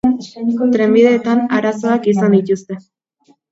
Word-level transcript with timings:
Trenbideetan 0.77 1.43
arazoak 1.59 2.09
izan 2.15 2.37
dituzte. 2.39 2.81